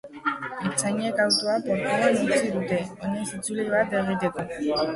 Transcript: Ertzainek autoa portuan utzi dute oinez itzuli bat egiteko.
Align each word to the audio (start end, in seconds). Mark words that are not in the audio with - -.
Ertzainek 0.69 1.21
autoa 1.25 1.57
portuan 1.67 2.09
utzi 2.09 2.49
dute 2.55 2.81
oinez 3.05 3.29
itzuli 3.39 3.69
bat 3.77 3.97
egiteko. 4.05 4.51